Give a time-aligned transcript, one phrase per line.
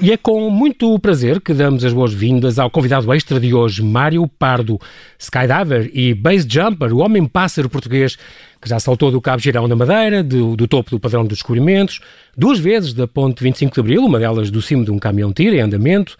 [0.00, 4.28] E é com muito prazer que damos as boas-vindas ao convidado extra de hoje, Mário
[4.28, 4.78] Pardo,
[5.18, 8.16] skydiver e base jumper, o homem-pássaro português
[8.62, 11.98] que já saltou do Cabo Girão na Madeira, do, do, topo do padrão dos descobrimentos,
[12.36, 15.60] duas vezes da ponte 25 de Abril, uma delas do cimo de um caminhão-tiro em
[15.60, 16.16] andamento,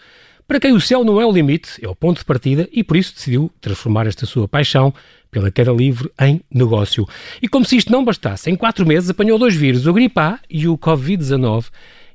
[0.48, 2.96] para quem o céu não é o limite, é o ponto de partida e por
[2.96, 4.92] isso decidiu transformar esta sua paixão
[5.30, 7.06] pela queda livre em negócio.
[7.40, 10.40] E como se isto não bastasse, em quatro meses apanhou dois vírus, o gripe A
[10.50, 11.66] e o Covid-19,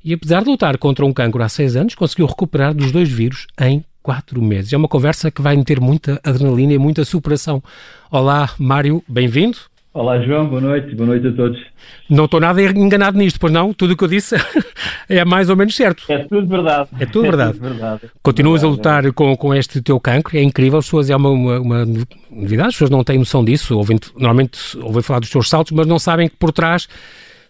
[0.03, 3.47] e apesar de lutar contra um cancro há seis anos, conseguiu recuperar dos dois vírus
[3.61, 4.73] em quatro meses.
[4.73, 7.63] É uma conversa que vai ter muita adrenalina e muita superação.
[8.11, 9.57] Olá, Mário, bem-vindo.
[9.93, 11.61] Olá, João, boa noite, boa noite a todos.
[12.09, 13.71] Não estou nada enganado nisto, pois não?
[13.71, 14.35] Tudo o que eu disse
[15.07, 16.03] é mais ou menos certo.
[16.11, 16.89] É tudo verdade.
[16.99, 17.49] É tudo verdade.
[17.51, 18.01] É tudo verdade.
[18.21, 19.11] Continuas verdade, a lutar é.
[19.11, 21.85] com, com este teu cancro, é incrível, as pessoas, é uma, uma, uma,
[22.29, 25.85] novidade, as pessoas não têm noção disso, ouvem, normalmente ouvem falar dos teus saltos, mas
[25.85, 26.89] não sabem que por trás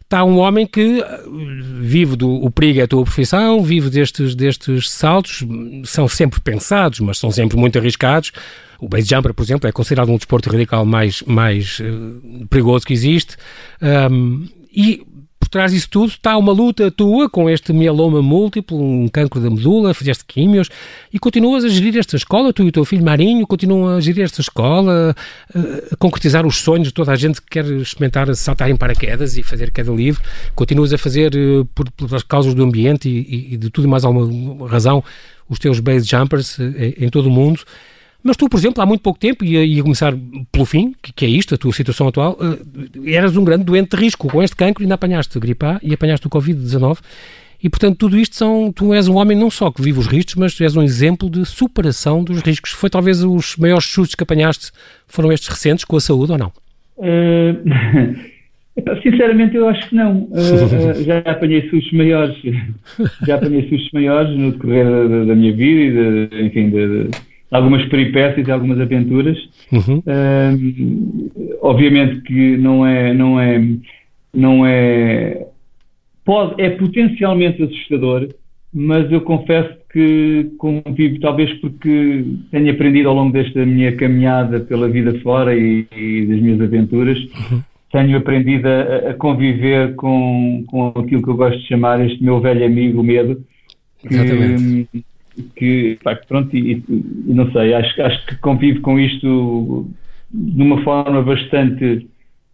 [0.03, 1.31] está um homem que uh,
[1.81, 5.43] vive do o perigo é a tua profissão, vive destes, destes saltos,
[5.85, 8.31] são sempre pensados, mas são sempre muito arriscados.
[8.79, 12.93] O base jumper, por exemplo, é considerado um desporto radical mais, mais uh, perigoso que
[12.93, 13.37] existe.
[14.11, 15.05] Um, e
[15.53, 19.93] trás disso tudo está uma luta tua com este mieloma múltiplo, um cancro da medula,
[19.93, 20.67] fizeste químios
[21.13, 24.23] e continuas a gerir esta escola, tu e o teu filho Marinho continuam a gerir
[24.23, 25.15] esta escola,
[25.91, 29.43] a concretizar os sonhos de toda a gente que quer experimentar saltar em paraquedas e
[29.43, 30.23] fazer queda livre,
[30.55, 34.03] continuas a fazer eh, por, pelas causas do ambiente e, e de tudo e mais
[34.03, 35.03] alguma razão
[35.47, 37.59] os teus base jumpers eh, em todo o mundo.
[38.23, 40.13] Mas tu, por exemplo, há muito pouco tempo, e ia começar
[40.51, 43.95] pelo fim, que, que, é isto, a tua situação atual, uh, eras um grande doente
[43.95, 46.99] de risco com este cancro, ainda apanhaste gripe A e apanhaste o Covid-19.
[47.61, 48.73] E, portanto, tudo isto são.
[48.73, 51.29] Tu és um homem não só que vive os riscos, mas tu és um exemplo
[51.29, 52.71] de superação dos riscos.
[52.71, 54.71] Foi talvez os maiores sustos que apanhaste
[55.07, 56.51] foram estes recentes com a saúde ou não?
[56.97, 57.55] Uh,
[59.01, 60.23] sinceramente, eu acho que não.
[60.23, 62.35] Uh, já apanhei sustos maiores.
[63.25, 67.11] já apanhei sustos maiores no decorrer da, da minha vida e, de, enfim, de, de
[67.53, 69.37] algumas peripécias e algumas aventuras.
[69.71, 69.99] Uhum.
[69.99, 73.63] Uh, obviamente que não é, não é,
[74.33, 75.45] não é,
[76.25, 78.27] pode, é potencialmente assustador,
[78.73, 84.89] mas eu confesso que convivo, talvez porque tenho aprendido ao longo desta minha caminhada pela
[84.89, 87.61] vida fora e, e das minhas aventuras, uhum.
[87.91, 92.41] tenho aprendido a, a, conviver com, com aquilo que eu gosto de chamar este meu
[92.41, 93.43] velho amigo, o medo.
[93.99, 95.05] Que, Exatamente
[95.55, 99.87] que, pá, pronto, e, e, não sei, acho, acho que convivo com isto
[100.31, 102.07] de uma forma bastante,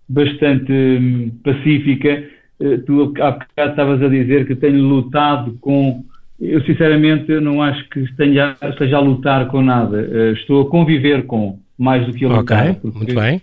[0.07, 2.23] bastante hum, pacífica.
[2.59, 6.03] Uh, tu há bocado estavas a dizer que tenho lutado com.
[6.39, 9.97] Eu, sinceramente, não acho que esteja, esteja a lutar com nada.
[9.97, 12.71] Uh, estou a conviver com, mais do que a lutar.
[12.71, 13.41] Ok, muito bem.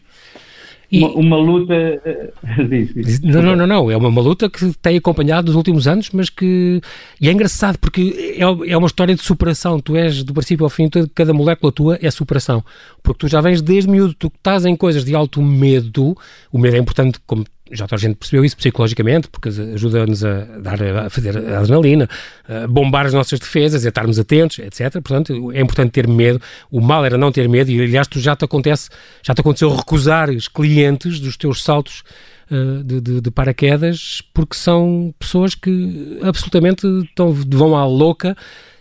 [0.90, 1.02] E...
[1.02, 1.74] Uma, uma, luta.
[1.74, 2.32] Eh,
[3.22, 3.90] não, não, não, não.
[3.90, 6.80] É uma, uma, luta que tem acompanhado nos últimos anos, mas que.
[7.20, 9.80] E é engraçado porque é, é uma história de superação.
[9.80, 12.64] Tu és, do princípio ao fim, cada molécula tua é superação.
[13.02, 16.16] Porque tu já vens desde miúdo, tu estás em coisas de alto medo.
[16.52, 20.44] O medo é importante, como já toda a gente percebeu isso psicologicamente, porque ajuda-nos a,
[20.60, 22.08] dar, a fazer a adrenalina,
[22.48, 24.92] a bombar as nossas defesas, a estarmos atentos, etc.
[24.92, 26.40] Portanto, é importante ter medo.
[26.70, 28.88] O mal era não ter medo, e aliás, tu já te acontece,
[29.22, 32.02] já te aconteceu recusar os clientes dos teus saltos
[32.50, 38.36] uh, de, de, de, paraquedas, porque são pessoas que absolutamente estão, vão à louca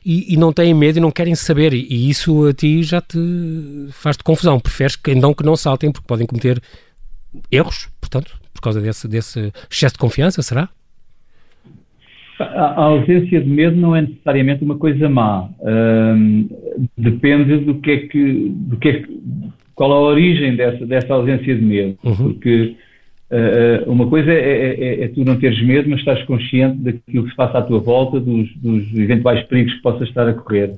[0.05, 3.01] e, e, não têm medo e não querem saber, e, e isso a ti já
[3.01, 3.17] te
[3.91, 4.59] faz-te confusão.
[4.59, 6.61] Preferes que então que não saltem, porque podem cometer
[7.51, 10.69] erros, portanto, por causa desse, desse excesso de confiança, será?
[12.39, 15.47] A ausência de medo não é necessariamente uma coisa má.
[16.97, 19.19] depende do que é que, do que, é que,
[19.73, 21.97] qual a origem dessa, dessa ausência de medo.
[22.03, 22.15] Uhum.
[22.15, 22.75] Porque
[23.31, 27.23] uh, uma coisa é, é, é, é, tu não teres medo, mas estás consciente daquilo
[27.23, 30.73] que se passa à tua volta, dos, dos eventuais perigos que possas estar a correr.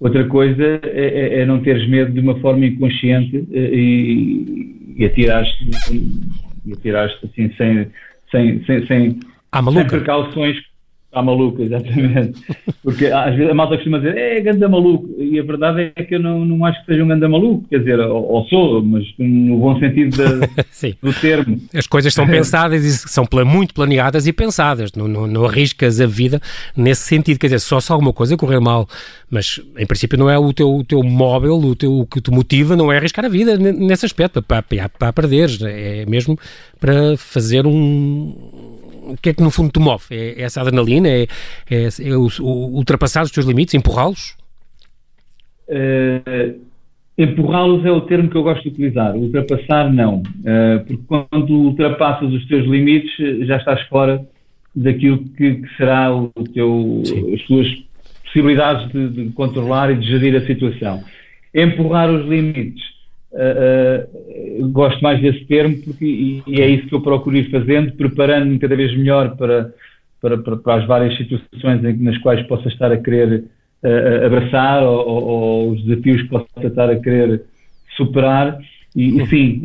[0.00, 5.04] Outra coisa é, é, é não teres medo de uma forma inconsciente uh, e, e
[5.04, 5.68] atiraste
[6.64, 7.90] e atiraste assim sem,
[8.30, 9.20] sem, sem, sem,
[9.72, 10.56] sem precauções
[11.14, 12.42] à maluca, exatamente.
[12.82, 16.14] Porque às vezes a malta costuma dizer, é ganda maluco, e a verdade é que
[16.16, 19.04] eu não, não acho que seja um ganda maluco, quer dizer, ou, ou sou, mas
[19.18, 20.16] no bom sentido
[21.02, 21.60] do termo.
[21.74, 26.06] As coisas são pensadas e são muito planeadas e pensadas, não, não, não, arriscas a
[26.06, 26.40] vida
[26.76, 28.88] nesse sentido, quer dizer, só se alguma coisa correr mal,
[29.30, 32.30] mas em princípio não é o teu, o teu móvel, o, teu, o que te
[32.30, 36.38] motiva, não é arriscar a vida nesse aspecto, para, para, para perderes, é mesmo
[36.80, 40.04] para fazer um o que é que no fundo te move?
[40.10, 41.08] É, é essa adrenalina?
[41.08, 41.26] É,
[41.70, 43.74] é, é o, o, ultrapassar os teus limites?
[43.74, 44.36] Empurrá-los?
[45.68, 46.60] Uh,
[47.16, 49.14] empurrá-los é o termo que eu gosto de utilizar.
[49.16, 50.18] Ultrapassar, não.
[50.18, 53.12] Uh, porque quando ultrapassas os teus limites,
[53.46, 54.26] já estás fora
[54.74, 57.02] daquilo que, que será o teu,
[57.34, 57.66] as tuas
[58.24, 61.04] possibilidades de, de, controlar e de gerir a situação.
[61.54, 62.82] Empurrar os limites,
[63.34, 67.92] uh, gosto mais desse termo porque, e, e, é isso que eu procuro ir fazendo,
[67.92, 69.72] preparando-me cada vez melhor para,
[70.20, 73.44] para, para, para, as várias situações nas quais possa estar a querer
[73.82, 77.42] uh, abraçar ou, ou, ou, os desafios que possa estar a querer
[77.96, 78.58] superar.
[78.96, 79.62] E, e sim,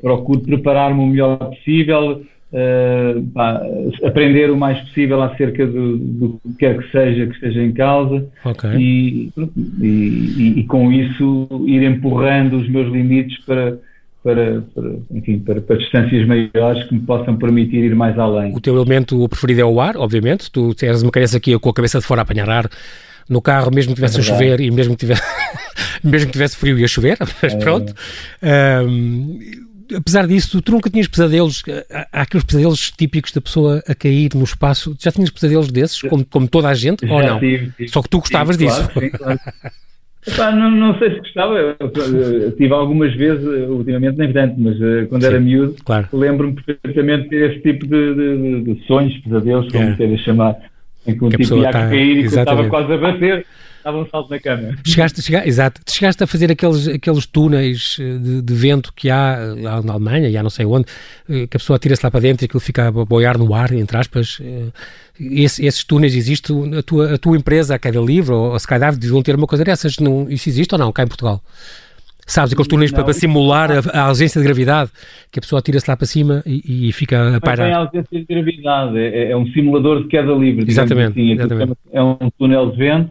[0.00, 3.62] procuro preparar-me o melhor possível, uh, pá,
[4.04, 8.26] aprender o mais possível acerca do, do, que quer que seja que esteja em causa
[8.44, 8.70] okay.
[8.76, 9.32] e,
[9.80, 13.78] e, e, com isso ir empurrando os meus limites para,
[14.22, 18.54] para, para, enfim, para, para, distâncias maiores que me possam permitir ir mais além.
[18.54, 20.50] O teu elemento preferido é o ar, obviamente.
[20.50, 22.68] Tu és uma criança aqui com a cabeça de fora a apanhar ar
[23.28, 25.22] no carro, mesmo que tivesse é a chover e mesmo que tivesse,
[26.04, 27.56] mesmo que tivesse frio ia chover, mas é.
[27.56, 27.94] pronto.
[28.42, 29.38] Um,
[29.96, 31.62] apesar disso, tu nunca tinhas pesadelos,
[32.12, 36.24] há aqueles pesadelos típicos da pessoa a cair no espaço, já tinhas pesadelos desses, como,
[36.24, 37.38] como toda a gente, já ou não?
[37.38, 37.88] Tive, tive.
[37.88, 38.88] Só que tu gostavas sim, disso.
[38.90, 39.40] Claro, claro.
[40.24, 44.76] Epá, não, não, sei se gostava, eu, eu, tive algumas vezes, ultimamente nem tanto, mas
[44.76, 46.08] uh, quando sim, era miúdo, claro.
[46.12, 49.96] lembro-me perfeitamente desse tipo de, de, de sonhos, pesadelos, como é.
[49.96, 50.56] queiras chamar,
[51.04, 53.44] em que um que tipo ia tá, cair e estava quase a bater
[53.82, 54.76] dava um salto na cama.
[54.86, 59.54] Chegaste, chegaste, exato, chegaste a fazer aqueles, aqueles túneis eh, de, de vento que há
[59.56, 60.86] lá na Alemanha, já não sei onde,
[61.28, 63.72] eh, que a pessoa tira-se lá para dentro e aquilo fica a boiar no ar,
[63.72, 64.38] entre aspas.
[64.40, 64.68] Eh,
[65.20, 68.96] esse, esses túneis existem, a tua, a tua empresa, a Cada Livro ou a Skydive
[68.96, 71.42] deviam ter uma coisa dessas, não, isso existe ou não, cá em Portugal?
[72.26, 74.90] Sabes, aqueles túneis para, para, simular a, a, ausência de gravidade,
[75.30, 77.68] que a pessoa tira-se lá para cima e, e fica a pairar.
[77.68, 80.64] Não é ausência de gravidade, é, é, um simulador de queda livre.
[80.66, 81.32] Exatamente, assim.
[81.32, 81.72] exatamente.
[81.92, 83.10] É um túnel de vento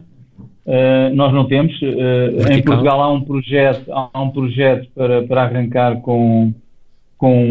[0.64, 1.72] Uh, nós não temos.
[1.82, 6.52] Uh, em Portugal há um projeto, há um projeto para, para arrancar com,
[7.18, 7.44] com,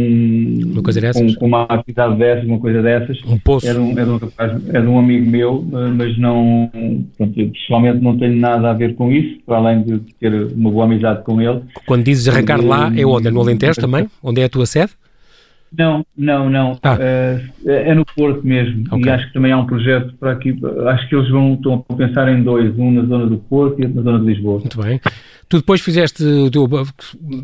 [0.66, 1.34] uma coisa dessas?
[1.34, 3.20] Com, com, uma atividade dessas, uma coisa dessas.
[3.28, 3.68] Um poço.
[3.68, 4.20] É de um, é de um,
[4.74, 6.72] é de um amigo meu, uh, mas não,
[7.18, 10.72] pronto, eu pessoalmente não tenho nada a ver com isso, para além de ter uma
[10.72, 11.62] boa amizade com ele.
[11.86, 13.28] Quando dizes arrancar lá, é onde?
[13.28, 14.08] É no Alentejo também?
[14.24, 14.92] Onde é a tua sede?
[15.78, 16.78] Não, não, não.
[16.84, 16.96] Ah.
[16.96, 18.84] Uh, é no Porto mesmo.
[18.88, 19.06] Okay.
[19.06, 20.60] E acho que também há um projeto para aqui.
[20.88, 23.86] Acho que eles vão estão a pensar em dois, um na zona do Porto e
[23.86, 24.60] outro na zona de Lisboa.
[24.60, 25.00] Muito bem.
[25.52, 26.66] Tu depois fizeste teu,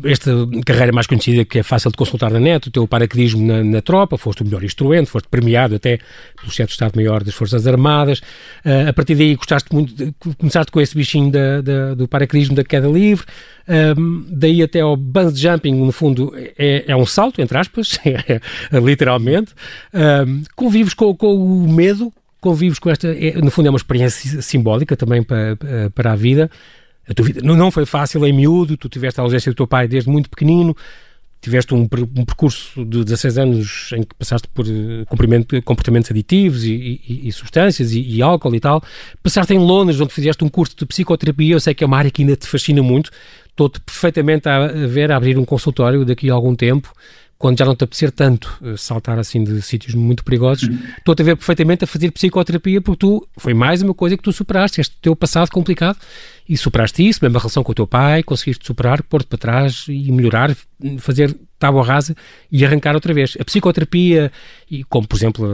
[0.04, 0.30] esta
[0.64, 3.82] carreira mais conhecida, que é fácil de consultar na net, o teu paraquedismo na, na
[3.82, 5.98] tropa, foste o melhor instrumento, foste premiado até
[6.40, 8.20] pelo chefe de Estado-Maior das Forças Armadas.
[8.64, 12.56] Uh, a partir daí gostaste muito, de, começaste com esse bichinho da, da, do paraquedismo
[12.56, 13.26] da queda livre,
[13.98, 18.40] um, daí até ao bungee jumping, no fundo, é, é um salto, entre aspas, é,
[18.80, 19.52] literalmente.
[19.92, 22.10] Um, convives com, com o medo,
[22.40, 25.58] convives com esta, é, no fundo é uma experiência simbólica também para,
[25.94, 26.50] para a vida.
[27.08, 29.88] A tua vida não foi fácil em miúdo, tu tiveste a ausência do teu pai
[29.88, 30.76] desde muito pequenino,
[31.40, 35.06] tiveste um, um percurso de 16 anos em que passaste por uh,
[35.64, 38.82] comportamentos aditivos e, e, e substâncias e, e, álcool e tal.
[39.22, 42.10] Passaste em Londres, onde fizeste um curso de psicoterapia, eu sei que é uma área
[42.10, 43.10] que ainda te fascina muito.
[43.58, 46.92] Estou-te perfeitamente a ver a abrir um consultório daqui a algum tempo
[47.36, 50.78] quando já não te apetecer tanto uh, saltar assim de sítios muito perigosos, uhum.
[50.98, 54.32] estou-te a ver perfeitamente a fazer psicoterapia porque tu, foi mais uma coisa que tu
[54.32, 55.96] superaste, este teu passado complicado
[56.48, 59.86] e superaste isso, mesmo a relação com o teu pai, conseguiste superar, pôr-te para trás
[59.88, 60.56] e melhorar,
[60.98, 62.16] fazer tábua rasa
[62.50, 63.36] e arrancar outra vez.
[63.38, 64.32] A psicoterapia,
[64.70, 65.46] e como por exemplo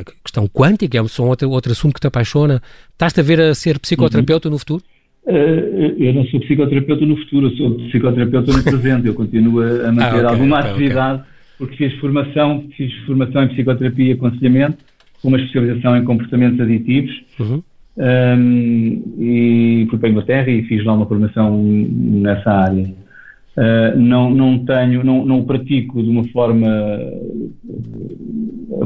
[0.00, 2.62] a questão quântica, é um outro, outro assunto que te apaixona,
[2.92, 4.52] estás-te a ver a ser psicoterapeuta uhum.
[4.52, 4.82] no futuro?
[5.26, 9.06] Uh, eu não sou psicoterapeuta no futuro, eu sou psicoterapeuta no presente.
[9.06, 11.30] Eu continuo a manter ah, okay, alguma okay, atividade, okay.
[11.58, 14.78] porque fiz formação, fiz formação em psicoterapia e aconselhamento,
[15.20, 17.12] com uma especialização em comportamentos aditivos.
[17.38, 17.62] Uhum.
[17.96, 22.84] Um, e fui para a Inglaterra e fiz lá uma formação nessa área.
[23.56, 26.66] Uh, não, não tenho, não, não o pratico de uma forma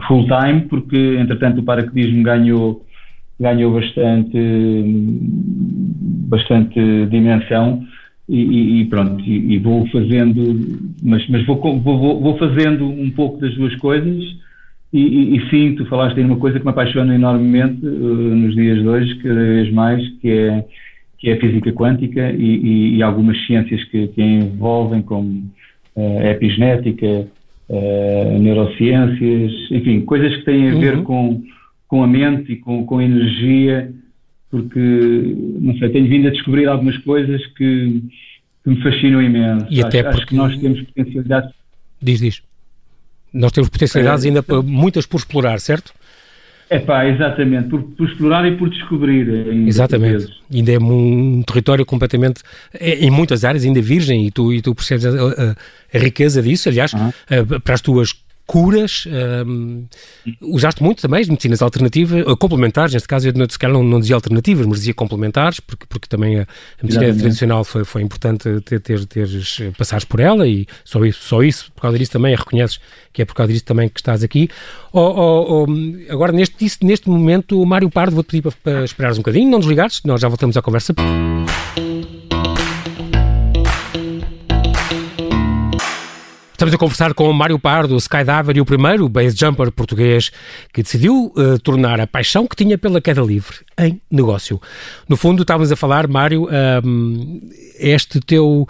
[0.09, 2.85] full time, porque entretanto o paraquedismo ganhou
[3.38, 4.38] ganhou bastante,
[6.29, 7.85] bastante dimensão
[8.29, 13.38] e, e pronto, e, e, vou fazendo, mas, mas vou, vou, vou, fazendo um pouco
[13.41, 14.25] das duas coisas
[14.93, 18.81] e, e, sim, tu falaste em uma coisa que me apaixona enormemente uh, nos dias
[18.81, 20.64] de hoje, cada vez mais, que é,
[21.19, 25.50] que é a física quântica e, algumas ciências que, que envolvem, como
[25.97, 27.26] uh, epigenética,
[27.69, 31.05] uh, neurociências, enfim, coisas que têm a ver uhum.
[31.05, 31.43] com
[31.95, 33.89] com a mente e com, com a energia,
[34.51, 34.81] porque,
[35.61, 38.03] não sei, tenho vindo a descobrir algumas coisas que,
[38.65, 39.67] que me fascinam imenso.
[39.71, 40.17] E acho, até porque...
[40.17, 41.55] acho que nós temos potencialidades.
[42.03, 42.43] Diz, diz.
[43.33, 45.95] Nós temos potencialidades é, ainda por, muitas por explorar, certo?
[46.69, 49.29] É pá, exatamente, por, por, explorar e por descobrir.
[49.69, 50.27] Exatamente.
[50.53, 54.75] Ainda é um território completamente, é, em muitas áreas, ainda virgem, e tu, e tu
[54.75, 55.57] percebes a, a,
[55.95, 56.69] a riqueza disso.
[56.69, 57.61] Aliás, uhum.
[57.61, 59.07] para as tuas curas,
[59.47, 59.87] um,
[60.41, 64.15] usaste muito também as medicinas alternativas, complementares, neste caso eu se calhar não, não dizia
[64.15, 66.47] alternativas, mas dizia complementares, porque, porque também a, a
[66.83, 67.19] medicina Exatamente.
[67.21, 71.73] tradicional foi, foi importante ter, ter, teres, passares por ela e só isso, só isso,
[71.73, 72.79] por causa disso também reconheces
[73.15, 74.51] que é por causa disso também que estás aqui.
[74.93, 79.23] Oh, oh, oh, agora, neste, neste momento, Mário Pardo, vou-te pedir para, para esperares um
[79.23, 80.93] bocadinho, não desligares, nós já voltamos à conversa.
[86.54, 90.30] Estamos a conversar com Mário Pardo, skydiver e o primeiro base jumper português
[90.73, 94.62] que decidiu uh, tornar a paixão que tinha pela queda livre em negócio.
[95.08, 96.49] No fundo, estávamos a falar, Mário,
[96.84, 97.40] um,
[97.76, 98.68] este teu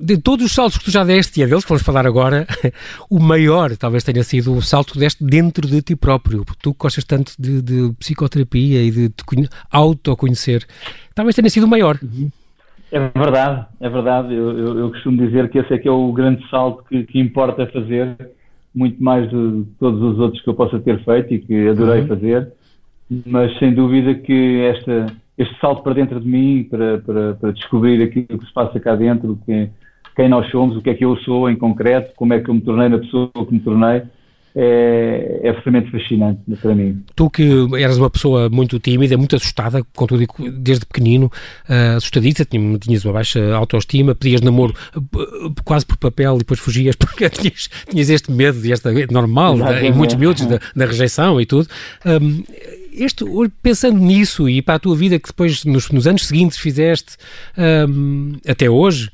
[0.00, 2.48] de todos os saltos que tu já deste, e é deles que vamos falar agora,
[3.08, 6.74] o maior talvez tenha sido o salto que deste dentro de ti próprio, porque tu
[6.76, 9.24] gostas tanto de, de psicoterapia e de te
[9.70, 10.66] autoconhecer,
[11.14, 11.96] talvez tenha sido o maior.
[12.02, 12.28] Uhum.
[12.92, 14.34] É verdade, é verdade.
[14.34, 17.20] Eu, eu, eu, costumo dizer que esse é que é o grande salto que, que,
[17.20, 18.16] importa fazer,
[18.74, 22.08] muito mais de todos os outros que eu possa ter feito e que adorei uhum.
[22.08, 22.52] fazer,
[23.26, 25.06] mas sem dúvida que esta,
[25.38, 28.96] este salto para dentro de mim, para, para, para descobrir aquilo que se passa cá
[28.96, 29.70] dentro, que,
[30.16, 32.54] quem nós somos, o que é que eu sou em concreto, como é que eu
[32.54, 34.02] me tornei na pessoa que me tornei,
[34.54, 37.02] é, é absolutamente fascinante para mim.
[37.14, 40.24] Tu que eras uma pessoa muito tímida, muito assustada, contudo,
[40.58, 41.26] desde pequenino,
[41.68, 46.96] uh, assustadiça, tinhas uma baixa autoestima, pedias namoro uh, quase por papel e depois fugias
[46.98, 51.46] porque tinhas, tinhas este medo, este normal, da, em muitos minutos, da, da, rejeição e
[51.46, 51.68] tudo.
[52.04, 52.42] Um,
[52.92, 53.24] este,
[53.62, 57.16] pensando nisso e para a tua vida que depois, nos, nos anos seguintes, fizeste
[57.88, 59.10] um, até hoje,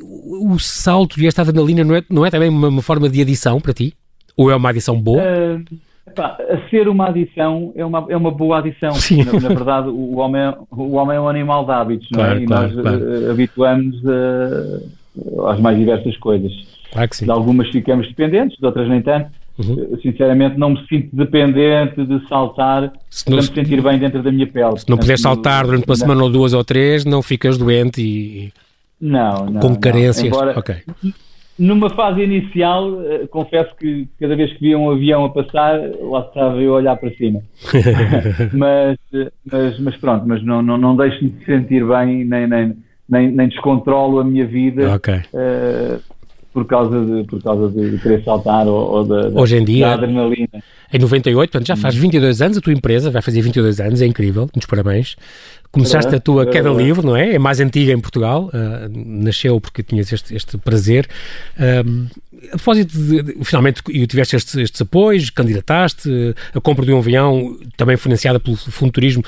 [0.00, 3.60] o salto e esta adrenalina não é, não é também uma, uma forma de adição
[3.60, 3.94] para ti?
[4.38, 5.20] Ou é uma adição boa?
[5.20, 5.64] Uh,
[6.06, 6.38] epá,
[6.70, 8.92] ser uma adição é uma, é uma boa adição.
[8.92, 12.38] Na, na, verdade, o homem, é, o homem é um animal de hábitos, não é?
[12.38, 12.98] E claro, nós claro.
[12.98, 16.52] Uh, habituamos uh, às mais diversas coisas.
[16.92, 17.24] Claro que sim.
[17.24, 19.28] De algumas ficamos dependentes, de outras nem tanto.
[19.58, 19.98] Uhum.
[20.00, 24.46] Sinceramente, não me sinto dependente de saltar se para me sentir bem dentro da minha
[24.46, 24.78] pele.
[24.78, 28.52] Se não puderes saltar durante uma semana ou duas ou três, não ficas doente e.
[29.00, 29.60] Não, não.
[29.60, 30.26] Com carências.
[30.26, 30.76] Embora, ok
[31.58, 36.20] numa fase inicial, uh, confesso que cada vez que via um avião a passar, lá
[36.20, 37.42] estava eu a olhar para cima.
[38.52, 38.96] mas,
[39.44, 42.76] mas, mas, pronto, mas não, não, não deixo-me de sentir bem, nem, nem,
[43.08, 45.20] nem, nem descontrolo a minha vida okay.
[45.34, 46.00] uh,
[46.52, 49.94] por causa de, por causa de querer saltar ou, ou da, Hoje em dia, da
[49.94, 50.62] adrenalina.
[50.92, 54.06] Em 98, portanto, já faz 22 anos a tua empresa, vai fazer 22 anos, é
[54.06, 55.16] incrível, muitos parabéns.
[55.70, 57.34] Começaste a tua queda livre, não é?
[57.34, 61.06] É mais antiga em Portugal, uh, nasceu porque tinhas este, este prazer.
[61.86, 62.06] Um,
[62.46, 67.58] a propósito, de, de, finalmente tiveste estes, estes apoios, candidataste, a compra de um avião,
[67.76, 69.24] também financiada pelo Fundo de Turismo,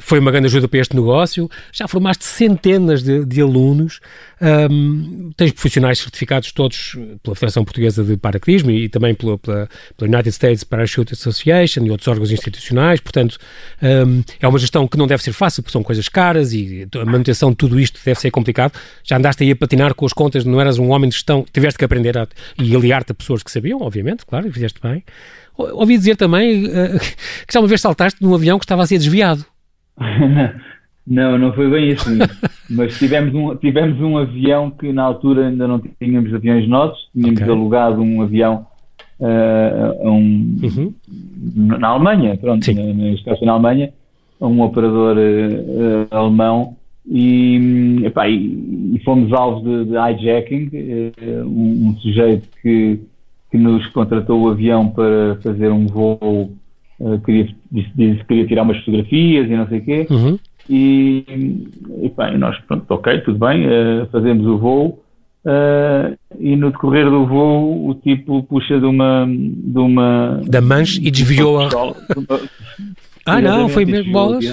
[0.00, 1.48] foi uma grande ajuda para este negócio.
[1.72, 4.00] Já formaste centenas de, de alunos,
[4.40, 9.68] um, tens profissionais certificados todos pela Federação Portuguesa de Paraquedismo e, e também pela, pela,
[9.96, 13.00] pela, United States Parachute Association e outros órgãos institucionais.
[13.00, 13.38] Portanto,
[13.82, 17.04] um, é uma gestão que não deve ser fácil, porque são coisas caras e a
[17.04, 18.72] manutenção de tudo isto deve ser complicado.
[19.04, 21.78] Já andaste aí a patinar com as contas, não eras um homem de gestão, tiveste
[21.78, 22.26] que aprender a,
[22.58, 25.04] e aliar-te a pessoas que sabiam, obviamente, claro, e fizeste bem.
[25.56, 26.98] Ouvi dizer também uh,
[27.46, 29.44] que já uma vez saltaste num avião que estava a ser desviado.
[31.06, 32.08] não, não foi bem isso.
[32.70, 37.40] Mas tivemos um, tivemos um avião que na altura ainda não tínhamos aviões nossos, tínhamos
[37.40, 37.52] okay.
[37.52, 38.66] alugado um avião
[39.18, 40.94] uh, um, uhum.
[41.78, 42.74] na Alemanha, pronto, Sim.
[42.74, 43.92] neste caso na Alemanha,
[44.40, 46.76] um operador uh, alemão
[47.06, 53.00] e, epá, e, e, fomos alvos de, de hijacking, uh, um, um, sujeito que,
[53.50, 56.52] que nos contratou o avião para fazer um voo
[57.00, 60.06] uh, queria, disse, disse, que queria tirar umas fotografias e não sei o quê.
[60.10, 60.38] Uhum.
[60.68, 61.24] E,
[62.02, 65.02] e bem, nós, pronto, ok, tudo bem, uh, fazemos o voo.
[65.42, 71.00] Uh, e no decorrer do voo o tipo puxa de uma de uma da manche
[71.02, 71.70] e desviou a
[73.24, 74.44] ah não foi mesmo bolas?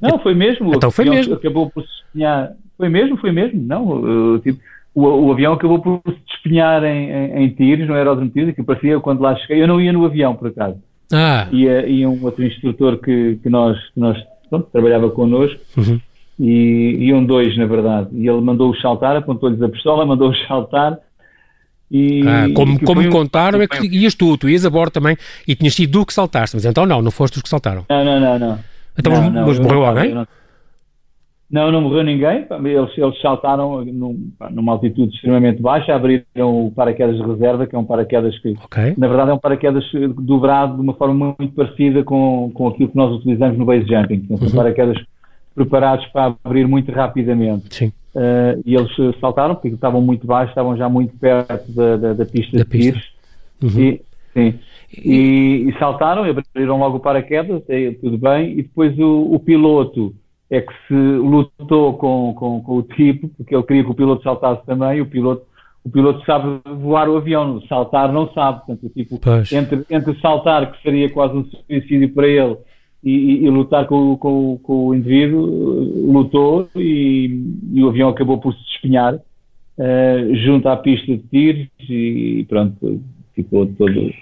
[0.00, 0.72] não foi mesmo.
[0.72, 1.34] então foi mesmo.
[1.34, 2.52] acabou por se espinhar.
[2.76, 3.60] Foi mesmo foi mesmo.
[3.60, 4.60] Não o, tipo,
[4.94, 8.54] o, o avião acabou por se despenhar em, em, em tiros no aeródromo de tiros
[8.54, 9.60] que parecia quando lá cheguei.
[9.60, 10.78] Eu não ia no avião por acaso
[11.12, 11.46] ah.
[11.52, 14.16] e, e um outro instrutor que, que nós, que nós
[14.48, 16.00] pronto, trabalhava connosco, uhum.
[16.38, 18.08] e iam dois, na verdade.
[18.12, 20.98] E ele mandou-os saltar, apontou-lhes a pistola, mandou-os saltar.
[21.90, 25.16] E, ah, como como um, contaram, é que ias tu, tu ias a bordo também
[25.46, 27.86] e tinhas sido tu que saltaste, mas então não, não foste os que saltaram.
[27.88, 28.38] Não, não, não.
[28.38, 28.58] não.
[28.98, 30.14] Então, não, mas, mas morreu alguém?
[31.50, 32.46] Não, não, morreu ninguém.
[32.64, 37.78] Eles, eles saltaram num, numa altitude extremamente baixa, abriram o paraquedas de reserva, que é
[37.78, 38.94] um paraquedas que, okay.
[38.98, 39.84] na verdade, é um paraquedas
[40.18, 44.26] dobrado de uma forma muito parecida com, com aquilo que nós utilizamos no base jumping.
[44.26, 44.54] São uhum.
[44.54, 44.98] paraquedas
[45.54, 47.74] preparados para abrir muito rapidamente.
[47.74, 47.92] Sim.
[48.14, 48.90] Uh, e eles
[49.20, 52.70] saltaram, porque estavam muito baixos, estavam já muito perto da, da, da pista da de
[52.70, 53.12] tiros.
[53.62, 53.80] Uhum.
[53.80, 54.00] E,
[54.32, 54.54] Sim.
[54.96, 59.38] E, e saltaram e abriram logo o paraquedas, é, tudo bem, e depois o, o,
[59.38, 60.14] piloto
[60.50, 64.22] é que se lutou com, com, com, o tipo, porque ele queria que o piloto
[64.22, 65.42] saltasse também, o piloto,
[65.84, 69.20] o piloto sabe voar o avião, saltar não sabe, portanto, tipo,
[69.52, 72.56] entre, entre saltar, que seria quase um suicídio para ele,
[73.04, 77.30] e, e, e lutar com, com, com, o indivíduo, lutou e,
[77.72, 83.00] e, o avião acabou por se despenhar uh, junto à pista de tiros e pronto,
[83.34, 84.12] ficou todo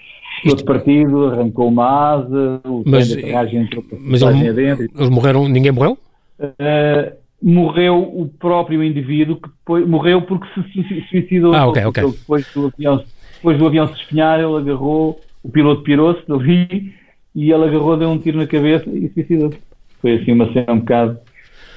[0.43, 4.21] Todo partido, arrancou uma asa, o mas, de entrou mas
[4.53, 4.87] dentro.
[4.95, 5.97] Eles morreram, ninguém morreu?
[6.39, 11.53] Uh, morreu o próprio indivíduo que depois, morreu porque se suicidou.
[11.53, 12.03] Ah, ok, ok.
[12.11, 13.03] Depois do, avião,
[13.35, 16.93] depois do avião se espinhar, ele agarrou, o piloto pirou-se dali
[17.35, 19.53] e ele agarrou, deu um tiro na cabeça e suicidou.
[20.01, 21.19] Foi assim uma cena um bocado.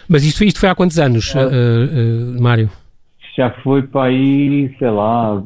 [0.08, 2.70] Mas isto, isto foi há quantos anos, uh, uh, Mário?
[3.36, 5.40] Já foi para aí, sei lá,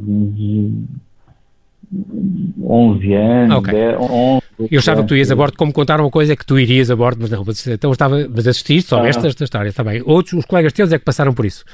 [2.62, 3.74] 11 anos, okay.
[3.74, 6.44] 10, 11, Eu achava que tu ias a bordo, como contaram uma coisa é que
[6.44, 9.28] tu irias a bordo, mas não, então estava, mas assististe, soubeste ah.
[9.28, 10.02] esta história, está bem.
[10.04, 11.64] Outros, os colegas teus é que passaram por isso.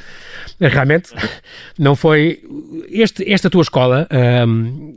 [0.61, 1.11] Realmente,
[1.79, 2.43] não foi,
[2.89, 4.09] este, esta tua escola,
[4.47, 4.97] um,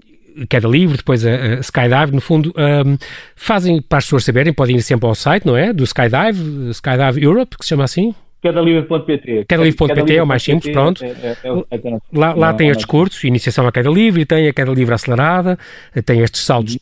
[0.49, 2.97] queda livre, depois a, a Skydive, no fundo, um,
[3.35, 5.71] fazem, para as pessoas saberem, podem ir sempre ao site, não é?
[5.71, 8.13] Do Skydive, Skydive Europe, que se chama assim?
[8.43, 9.45] Quedalivre.pt.
[9.47, 11.01] Quedalivre.pt é o mais simples, pronto.
[11.01, 11.38] É, é,
[11.71, 15.57] é lá, lá tem estes cursos, iniciação à queda livre, tem a queda livre acelerada,
[16.05, 16.77] tem estes saltos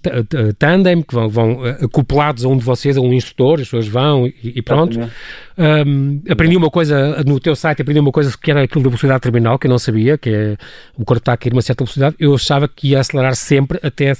[0.57, 3.87] tandem que vão, vão eh, acoplados a um de vocês, a um instrutor, as pessoas
[3.87, 4.99] vão e, e pronto.
[5.57, 9.21] Um, aprendi uma coisa no teu site, aprendi uma coisa que era aquilo da velocidade
[9.21, 10.57] terminal, que eu não sabia, que é
[10.97, 12.15] o corpo está a cair uma certa velocidade.
[12.19, 14.13] Eu achava que ia acelerar sempre até,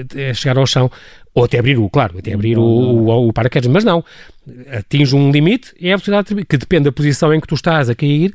[0.00, 0.90] até chegar ao chão.
[1.34, 4.04] Ou até abrir o, claro, até abrir o, o, o paraquedas, mas não.
[4.70, 7.94] Atinge um limite, é a velocidade que depende da posição em que tu estás a
[7.94, 8.34] cair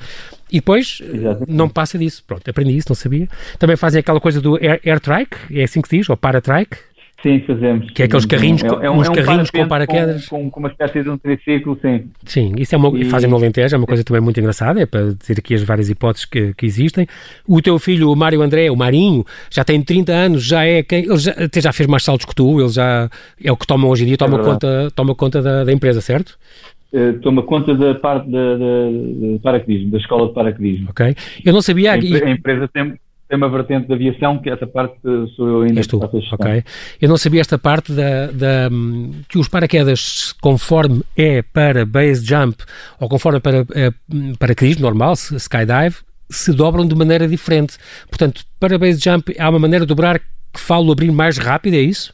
[0.51, 1.51] e depois Exatamente.
[1.51, 2.23] não passa disso.
[2.25, 3.27] Pronto, aprendi isso, não sabia.
[3.59, 6.77] Também fazem aquela coisa do air, air trike, é assim que se diz, ou para-trike.
[7.21, 7.89] Sim, fazemos.
[7.91, 10.27] Que é aqueles carrinhos, é, é um, uns é um carrinhos com paraquedas.
[10.27, 12.05] Com, com, uma espécie de um triciclo, sim.
[12.23, 13.05] Sim, isso é uma, e...
[13.05, 15.89] fazem no Alentejo, é uma coisa também muito engraçada, é para dizer aqui as várias
[15.89, 17.07] hipóteses que, que existem.
[17.47, 21.05] O teu filho, o Mário André, o Marinho, já tem 30 anos, já é quem,
[21.05, 23.09] ele já, até já fez mais saltos que tu, ele já
[23.43, 26.01] é o que toma hoje em dia, toma é conta, toma conta da, da empresa,
[26.01, 26.37] certo?
[26.93, 30.87] Uh, toma conta da parte da, da, paraquedismo, da escola de paraquedismo.
[30.91, 31.15] Ok.
[31.43, 31.91] Eu não sabia...
[31.91, 32.93] A, a empresa tem,
[33.27, 34.97] tem uma vertente de aviação, que essa parte
[35.35, 35.79] sou eu ainda.
[35.79, 36.63] És tu, ok.
[37.01, 38.69] Eu não sabia esta parte da, da,
[39.27, 42.63] que os paraquedas, conforme é para base jump
[42.99, 43.91] ou conforme é para é,
[44.39, 45.97] paraquedismo normal, skydive,
[46.29, 47.77] se dobram de maneira diferente.
[48.09, 51.81] Portanto, para base jump há uma maneira de dobrar que falo abrir mais rápido, é
[51.81, 52.13] isso?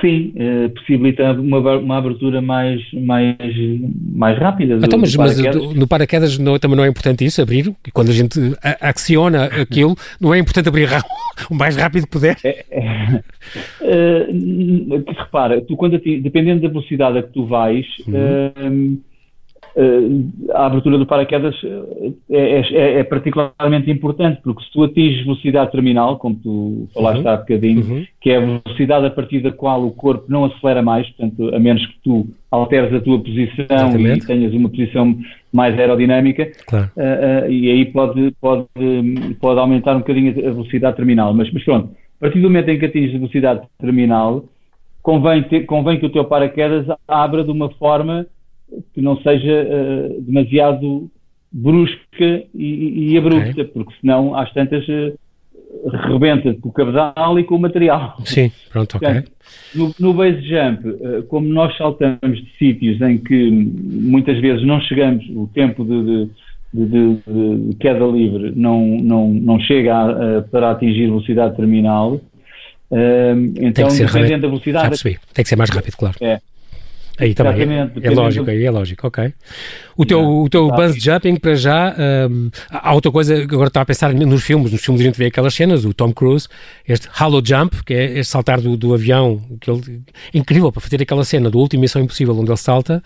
[0.00, 3.36] Sim, eh, possibilita uma, uma abertura mais, mais,
[4.14, 4.78] mais rápida.
[4.78, 5.38] Do, então, mas, mas
[5.74, 7.74] no paraquedas não, também não é importante isso, abrir?
[7.92, 8.38] Quando a gente
[8.80, 10.88] acciona aquilo, não é importante abrir
[11.50, 12.36] o mais rápido que puder?
[12.44, 13.22] É, é,
[13.80, 14.26] é,
[15.18, 19.00] repara, tu quando, dependendo da velocidade a que tu vais, uhum.
[19.74, 25.24] Eh, a abertura do paraquedas eh, é, é, é, particularmente importante, porque se tu atinges
[25.24, 27.28] velocidade terminal, como tu falaste uhum.
[27.30, 28.06] há bocadinho, uhum.
[28.20, 31.58] que é a velocidade a partir da qual o corpo não acelera mais, portanto, a
[31.58, 34.24] menos que tu alteres a tua posição Exatamente.
[34.24, 35.16] e tenhas uma posição
[35.50, 36.90] mais aerodinâmica, claro.
[36.96, 38.66] uh, uh, e aí pode, pode,
[39.40, 41.32] pode aumentar um bocadinho a velocidade terminal.
[41.32, 44.44] Mas, mas pronto, a partir do momento em que atinges a velocidade terminal,
[45.02, 48.26] convém, ter, convém que o teu paraquedas abra de uma forma
[48.94, 51.10] que não seja uh, demasiado
[51.50, 53.64] brusca e, e abrupta, okay.
[53.64, 55.18] porque senão às tantas uh,
[56.08, 58.16] rebenta com o cabedal e com o material.
[58.24, 59.24] Sim, pronto, ok.
[59.74, 64.80] no, no base jump, uh, como nós saltamos de sítios em que muitas vezes não
[64.80, 66.28] chegamos, o tempo de,
[66.72, 72.20] de, de, de queda livre não, não, não chega a, para atingir velocidade terminal,
[73.58, 74.84] então dependendo da velocidade...
[74.84, 76.16] Já percebi, tem que ser mais rápido, claro.
[76.20, 76.38] É,
[77.18, 77.70] Aí também.
[77.70, 79.32] É, é lógico, aí é lógico, ok.
[79.96, 81.94] O teu, o teu bungee jumping para já,
[82.30, 85.18] um, há outra coisa que agora estava a pensar nos filmes, nos filmes a gente
[85.18, 86.48] vê aquelas cenas, o Tom Cruise,
[86.88, 91.02] este hollow jump, que é este saltar do, do avião, que ele, incrível para fazer
[91.02, 93.02] aquela cena do último Missão Impossível, onde ele salta,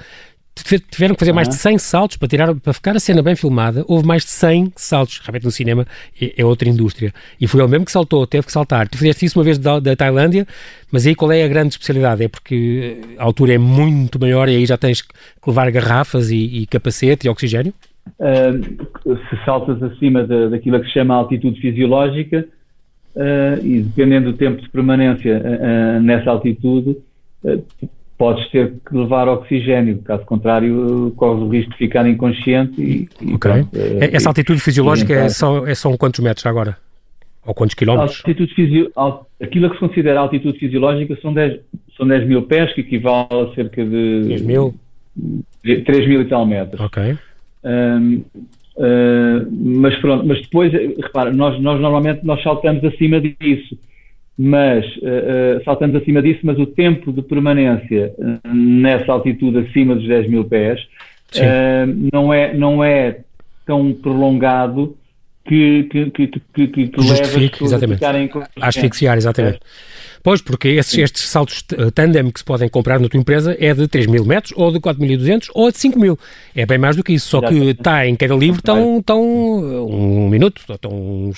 [0.64, 3.84] tiveram que fazer mais de 100 saltos para tirar para ficar a cena bem filmada.
[3.86, 5.20] Houve mais de 100 saltos.
[5.22, 5.86] Realmente no cinema
[6.20, 7.12] é, é, outra indústria.
[7.40, 8.88] E foi ele mesmo que saltou, teve que saltar.
[8.88, 10.46] Tu fizeste isso uma vez da, da, Tailândia,
[10.90, 12.24] mas aí qual é a grande especialidade?
[12.24, 15.12] É porque a altura é muito maior e aí já tens que
[15.46, 17.74] levar garrafas e, e capacete e oxigênio?
[18.18, 22.46] Uh, se saltas acima daquilo que se chama altitude fisiológica
[23.14, 26.96] uh, e dependendo do tempo de permanência uh, nessa altitude,
[28.18, 33.34] podes ter que levar oxigênio, caso contrário, corres o risco de ficar inconsciente e, e
[33.34, 33.38] okay.
[33.38, 36.76] pronto, é, Essa altitude fisiológica é, só, é só quantos metros agora?
[37.44, 38.18] Ou quantos quilómetros?
[38.18, 38.92] Altitude fisio...
[39.40, 41.60] Aquilo que se considera altitude fisiológica são 10,
[41.96, 44.24] são 10 mil pés, que equivale a cerca de...
[44.28, 44.74] 10 mil?
[45.62, 46.80] 3 mil e tal metros.
[46.80, 47.16] Ok.
[47.64, 48.24] Um,
[48.76, 53.78] uh, mas pronto, mas depois, repara, nós, nós normalmente nós saltamos acima disso,
[54.38, 58.12] mas uh, uh, saltamos acima disso, mas o tempo de permanência
[58.44, 60.80] nessa altitude acima dos 10 mil pés
[62.12, 63.20] não, é, não é
[63.64, 64.96] tão prolongado
[65.46, 68.30] que, que, que, que, que, que leva a ficarem
[68.60, 69.56] a asfixiar, exatamente.
[69.56, 69.60] É.
[70.22, 73.86] Pois, porque esses, estes saltos tandem que se podem comprar na tua empresa é de
[73.86, 76.18] 3 mil metros, ou de 4.200, ou de 5 mil.
[76.54, 80.28] É bem mais do que isso, só que está em cada livro tão, tão um
[80.28, 81.32] minuto, tão um,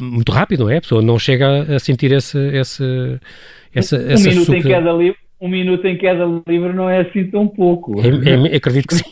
[0.00, 0.76] muito rápido, não é?
[0.76, 2.84] A pessoa não chega a sentir esse, esse,
[3.74, 7.24] essa, um essa minuto em cada livro um minuto em cada livro não é assim
[7.24, 7.94] tão pouco.
[8.00, 9.04] É, é, acredito que sim.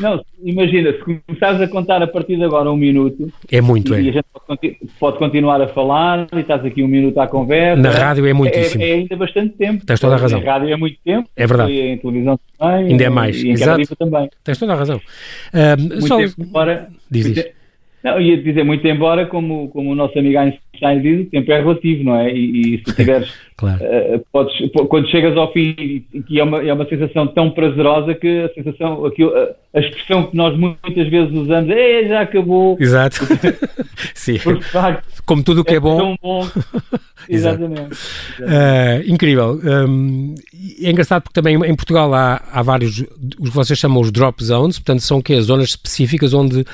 [0.00, 3.32] não, imagina, se começares a contar a partir de agora um minuto.
[3.50, 4.02] É muito, e, é.
[4.02, 7.80] E a gente pode, pode, continuar a falar e estás aqui um minuto à conversa.
[7.80, 8.82] Na rádio é muitíssimo.
[8.82, 9.86] É, é ainda bastante tempo.
[9.86, 10.40] Tens toda a razão.
[10.40, 11.28] Na rádio é muito tempo.
[11.36, 11.72] É verdade.
[11.72, 12.86] E em televisão também.
[12.88, 13.42] Ainda é mais.
[13.42, 13.96] E em Exato.
[13.96, 14.28] também.
[14.42, 14.96] Tens toda a razão.
[14.96, 16.16] Uh, muito só...
[16.16, 16.88] tempo para...
[17.10, 17.63] Diz, diz.
[18.04, 21.58] Não, ia dizer, muito embora, como, como o nosso amigo Einstein diz, o tempo é
[21.58, 22.30] relativo, não é?
[22.30, 23.80] E, e se tiveres, claro.
[23.82, 24.52] uh, podes,
[24.90, 29.06] quando chegas ao fim, que é uma, é uma sensação tão prazerosa que a sensação,
[29.06, 29.32] aquilo,
[29.74, 32.76] a, expressão que nós muitas vezes usamos é já acabou.
[32.78, 33.20] Exato.
[34.12, 34.36] Sim.
[34.38, 35.96] Facto, como tudo o que é, é bom.
[35.96, 36.46] Tão bom.
[37.26, 37.94] Exatamente.
[38.38, 39.58] Uh, incrível.
[39.64, 40.34] Um,
[40.78, 43.00] é engraçado porque também em Portugal há, há vários,
[43.40, 46.66] os que vocês chamam os drop zones, portanto são que zonas específicas onde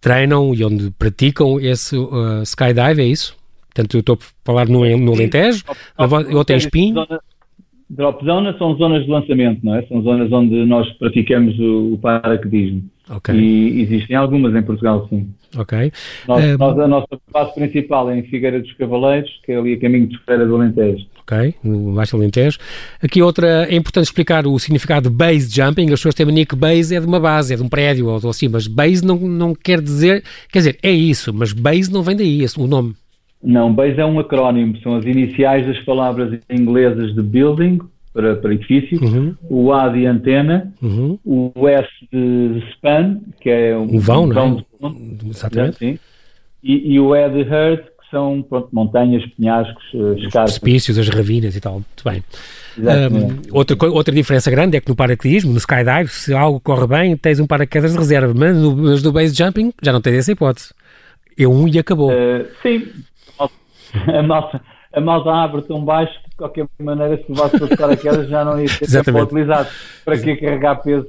[0.00, 3.36] treinam e onde praticam esse uh, skydive, é isso?
[3.66, 5.64] Portanto, eu estou a falar no, no Alentejo,
[6.32, 7.06] ou tem Espinho.
[7.88, 9.82] Drop zone são zonas de lançamento, não é?
[9.86, 12.82] São zonas onde nós praticamos o, o paraquedismo.
[13.08, 13.34] Okay.
[13.34, 15.28] E existem algumas em Portugal, sim.
[15.56, 15.92] Ok.
[16.26, 19.74] Nós, uh, nós, a nossa base principal é em Figueira dos Cavaleiros, que é ali
[19.74, 21.06] a caminho de Feira do Alentejo.
[21.22, 22.58] Ok, no Baixo Alentejo.
[23.02, 25.86] Aqui outra, é importante explicar o significado de base jumping.
[25.86, 28.30] As pessoas têm mania que base é de uma base, é de um prédio ou
[28.30, 32.16] assim, mas base não, não quer dizer, quer dizer, é isso, mas base não vem
[32.16, 32.94] daí, esse, o nome.
[33.42, 37.78] Não, base é um acrónimo, são as iniciais das palavras inglesas de building,
[38.16, 39.34] para, para edifício, uhum.
[39.42, 41.18] o A de antena, uhum.
[41.22, 45.28] o S de span, que é um, um vão, um vão não é?
[45.28, 45.76] Exatamente.
[45.76, 45.98] Sim.
[46.64, 50.58] E, e, o E de herd, que são pronto, montanhas, penhascos, eh, escarpas.
[50.58, 51.74] precipícios, as ravinas e tal.
[51.74, 52.24] Muito bem.
[52.78, 57.16] Um, outra, outra diferença grande é que no paraquedismo, no skydive, se algo corre bem,
[57.18, 60.32] tens um paraquedas de reserva, mas no, mas no base jumping já não tens essa
[60.32, 60.72] hipótese.
[61.38, 62.10] É um e acabou.
[62.10, 62.86] Uh, sim,
[64.08, 64.62] a malta,
[64.96, 68.44] a malta abre tão baixo que de qualquer maneira se levasse para tocar aquelas já
[68.44, 69.68] não ia ser utilizado.
[70.04, 71.06] Para que carregar peso?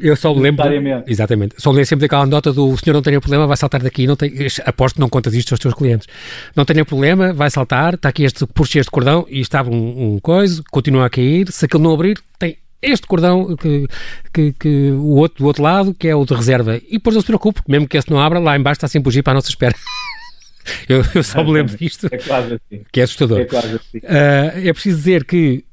[0.00, 0.64] Eu só me lembro.
[1.06, 1.54] Exatamente.
[1.58, 4.06] Só lembro sempre daquela nota do senhor não tem problema, vai saltar daqui.
[4.06, 4.32] Não tem,
[4.64, 6.08] aposto que não contas isto aos teus clientes.
[6.54, 10.18] Não tem problema, vai saltar, está aqui este, puxa este cordão e estava um, um
[10.20, 11.50] coisa, continua a cair.
[11.50, 13.86] Se aquele não abrir, tem este cordão que,
[14.32, 16.76] que, que, o outro do outro lado, que é o de reserva.
[16.76, 19.12] E depois não se preocupe, mesmo que esse não abra, lá embaixo está sempre o
[19.12, 19.74] jeep à nossa espera.
[20.88, 22.08] Eu, eu só me lembro disto.
[22.10, 22.84] É quase assim.
[22.90, 23.40] Que é assustador.
[23.40, 23.98] É quase assim.
[23.98, 25.64] Uh, é preciso dizer que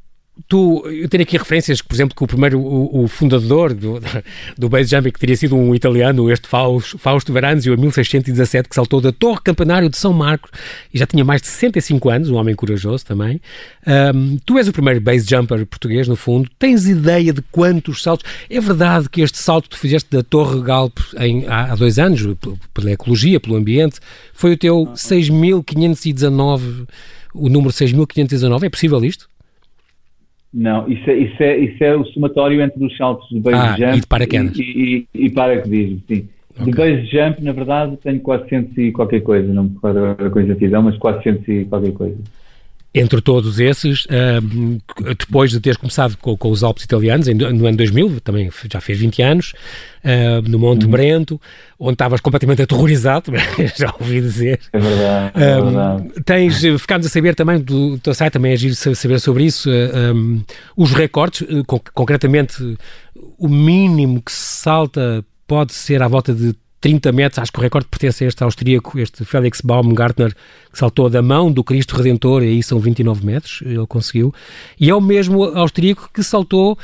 [0.47, 3.99] tu, eu tenho aqui referências, por exemplo, que o primeiro, o, o fundador do,
[4.57, 8.75] do base jumping, que teria sido um italiano, este Fausto, Fausto Veranzio, em 1617, que
[8.75, 10.51] saltou da Torre Campanário de São Marcos
[10.93, 13.41] e já tinha mais de 65 anos, um homem corajoso também.
[13.87, 16.49] Um, tu és o primeiro base jumper português, no fundo.
[16.59, 18.29] Tens ideia de quantos saltos?
[18.49, 21.97] É verdade que este salto que tu fizeste da Torre Galp em, há, há, dois
[21.97, 22.21] anos,
[22.73, 23.99] pela ecologia, pelo ambiente,
[24.33, 26.87] foi o teu 6.519,
[27.33, 28.63] o número 6.519.
[28.63, 29.29] É possível isto?
[30.55, 33.75] Não, isso é, isso, é, isso é o somatório entre os saltos de base ah,
[33.77, 34.57] jump e de paraquedas.
[34.57, 36.29] E, e, e paraquedismo, sim.
[36.57, 36.65] Okay.
[36.65, 40.51] De base jump, na verdade, tenho 400 e qualquer coisa, não me recordo a coisa
[40.51, 42.17] exatidão, mas 400 e qualquer coisa.
[42.97, 47.75] Entre todos esses, uh, depois de teres começado com, com, os Alpes italianos, no ano
[47.75, 49.53] 2000, também já fez 20 anos,
[50.03, 50.91] uh, no Monte uhum.
[50.91, 51.41] Brento,
[51.77, 53.33] onde estavas completamente aterrorizado,
[53.77, 54.59] já ouvi dizer.
[54.71, 56.09] É verdade, é verdade.
[56.23, 60.41] Tens, ficámos a saber também do teu site, também é giro saber sobre isso, um,
[60.77, 61.45] os recordes,
[61.93, 62.77] concretamente
[63.37, 66.55] o mínimo que se salta pode ser à volta de
[66.85, 70.35] 30 metros, acho que o recorde pertence a este austríaco, este Felix Baumgartner,
[70.71, 74.31] que saltou da mão do Cristo Redentor, e aí são 29 metros, ele conseguiu.
[74.79, 76.77] E é o mesmo austríaco que saltou,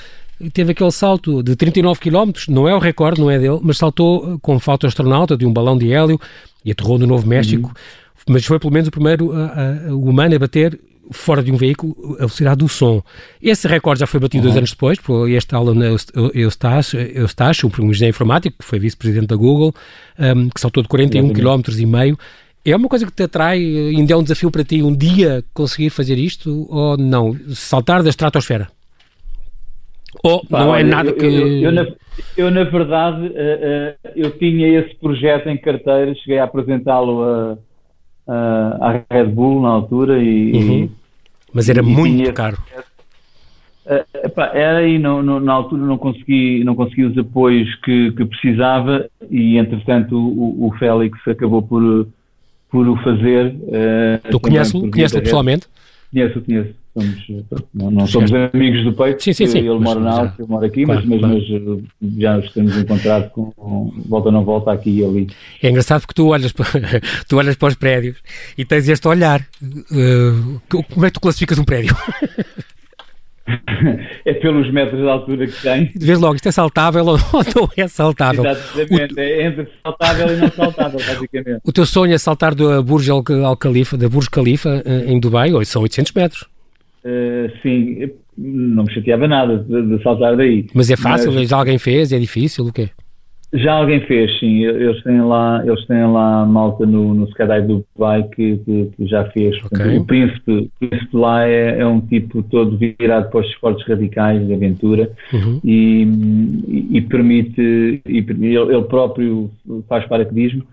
[0.54, 4.40] teve aquele salto de 39 km, não é o recorde, não é dele, mas saltou
[4.40, 6.20] com falta astronauta de um balão de hélio
[6.66, 7.68] e aterrou no Novo México.
[7.68, 8.34] Uhum.
[8.34, 10.80] Mas foi pelo menos o primeiro a, a, o humano a bater
[11.12, 13.02] fora de um veículo a velocidade do som.
[13.42, 14.50] Esse recorde já foi batido uhum.
[14.50, 15.96] dois anos depois por este Alan
[16.34, 19.74] Eustache, um engenheiro informático que foi vice-presidente da Google,
[20.20, 22.18] um, que saltou de 41 km e meio.
[22.64, 25.90] É uma coisa que te atrai, ainda é um desafio para ti um dia conseguir
[25.90, 27.36] fazer isto ou não?
[27.50, 28.68] Saltar da estratosfera?
[30.24, 31.26] Ou Pá, não é nada eu, que.
[31.26, 31.88] Eu, eu, na,
[32.38, 37.58] eu, na, verdade, uh, uh, eu tinha esse projeto em carteira, cheguei a apresentá-lo a,
[38.28, 40.52] a, à Red Bull na altura e.
[40.54, 40.90] Uhum.
[41.54, 42.58] Mas era e muito caro.
[43.86, 48.12] Uh, epá, era e não, não, na altura não consegui, não consegui os apoios que,
[48.12, 52.08] que precisava e entretanto o, o Félix acabou por,
[52.70, 53.48] por o fazer.
[53.48, 55.68] Uh, tu conheces-o conhece pessoalmente?
[56.12, 56.82] Conheço, conheço.
[56.94, 57.26] Somos,
[57.74, 59.60] não, não somos amigos do peito, sim, sim, sim.
[59.60, 61.84] ele mora na Áustria, eu moro aqui, claro, mas, mas, claro.
[62.02, 65.28] mas, já nos temos encontrado com volta não volta aqui e ali.
[65.64, 66.68] É engraçado porque tu olhas para,
[67.30, 68.18] tu olhas para os prédios
[68.58, 69.40] e tens este olhar.
[69.64, 71.96] Uh, como é que tu classificas um prédio?
[74.26, 75.92] é pelos metros de altura que tem.
[75.96, 77.18] Vês logo, isto é saltável ou
[77.56, 78.46] não é saltável?
[78.46, 81.62] Exatamente, o, é entre saltável e não saltável, basicamente.
[81.64, 85.20] O teu sonho é saltar do Burj Al, Al Khalifa, da Burj Khalifa eh, em
[85.20, 86.46] Dubai, hoje são 800 metros.
[87.04, 90.68] Uh, sim, não me chateava nada de, de saltar daí.
[90.74, 91.32] Mas é fácil?
[91.32, 91.52] Mas...
[91.52, 92.12] Alguém fez?
[92.12, 92.66] É difícil?
[92.66, 92.90] O quê?
[93.54, 94.64] Já alguém fez, sim.
[94.64, 99.08] Eles têm lá, eles têm lá malta no, no Skydive do Dubai que, que, que
[99.08, 99.58] já fez.
[99.66, 99.98] Okay.
[99.98, 104.48] O, príncipe, o príncipe lá é, é, um tipo todo virado para os esportes radicais
[104.48, 105.60] de aventura uhum.
[105.66, 106.04] e,
[106.68, 109.52] e, e, permite, e, ele, próprio
[109.90, 110.64] faz paraquedismo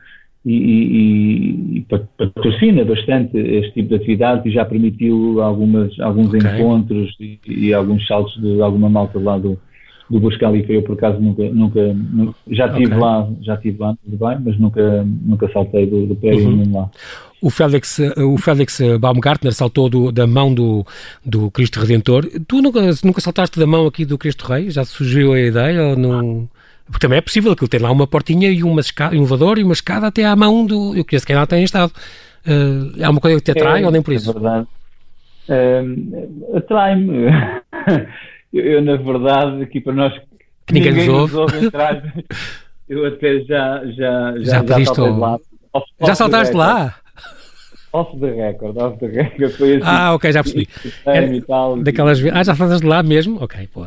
[0.46, 1.86] e, e,
[2.16, 6.40] patrocina bastante este tipo de atividades e já permitiu algumas, alguns okay.
[6.40, 9.58] encontros e, e, alguns saltos de alguma malta lá do,
[10.10, 10.72] do Burj Khalifa.
[10.72, 12.98] Eu, por acaso, nunca, nunca, nunca já estive okay.
[12.98, 16.76] lá, já estive lá, tudo bem, mas nunca, nunca saltei do, do prédio uhum.
[16.76, 16.90] lá.
[17.40, 20.84] O Félix, o Félix Baumgartner saltou do, da mão do,
[21.24, 22.26] do Cristo Redentor.
[22.48, 24.70] Tu nunca, nunca saltaste da mão aqui do Cristo Rei?
[24.70, 26.48] Já surgiu a ideia ou não?
[26.86, 29.58] Porque também é possível que ele tenha lá uma portinha e uma escada, um elevador
[29.58, 30.96] e uma escada até à mão do.
[30.96, 31.92] Eu conheço quem lá tem estado.
[32.46, 34.30] Uh, é uma coisa que te atrai é, ou nem por isso?
[34.30, 34.66] É verdade.
[35.48, 37.26] Uh, Atrai-me.
[38.52, 40.12] eu, eu, na verdade, aqui para nós
[40.66, 42.24] que ninguém, ninguém nos ouve, nos ouve
[42.88, 45.38] eu até já já já, já, já lá.
[45.72, 46.96] Off, já saltaste lá?
[47.92, 49.52] Off the record, off the record.
[49.52, 50.68] Foi assim, ah, ok, já percebi.
[51.06, 53.42] Era, tal, daquelas Ah, já saltaste lá mesmo?
[53.42, 53.82] Ok, pô.
[53.82, 53.86] Um,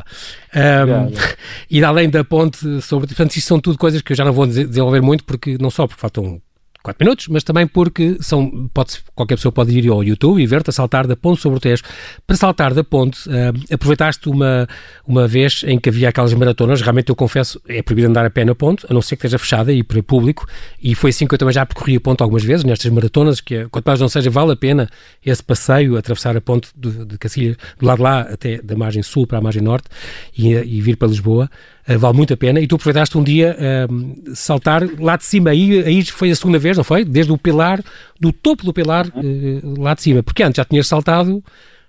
[0.54, 1.34] já, já.
[1.70, 3.06] E além da ponte sobre.
[3.06, 5.86] Portanto, isto são tudo coisas que eu já não vou desenvolver muito, porque não só
[5.86, 6.40] porque faltam
[6.82, 10.70] 4 minutos, mas também porque são, pode, qualquer pessoa pode ir ao YouTube e ver-te
[10.70, 11.82] a saltar da ponte sobre o Tejo.
[12.26, 14.68] Para saltar da ponte, uh, aproveitaste uma,
[15.06, 18.44] uma vez em que havia aquelas maratonas, realmente eu confesso, é proibido andar a pé
[18.44, 20.46] na ponte, a não ser que esteja fechada e para público,
[20.82, 23.54] e foi assim que eu também já percorri a ponte algumas vezes, nestas maratonas, que
[23.54, 24.88] é, quanto mais não seja, vale a pena
[25.24, 29.26] esse passeio, atravessar a ponte de, de do lado de lá até da margem sul
[29.26, 29.88] para a margem norte
[30.36, 31.48] e, e vir para Lisboa.
[31.88, 32.60] Uh, vale muito a pena.
[32.60, 35.50] E tu aproveitaste um dia uh, saltar lá de cima.
[35.50, 37.04] Aí, aí foi a segunda vez, não foi?
[37.04, 37.82] Desde o pilar,
[38.20, 40.22] do topo do pilar, uh, lá de cima.
[40.22, 41.42] Porque antes já tinhas saltado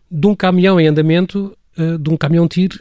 [0.10, 2.78] de um caminhão em andamento, de um caminhão tiro,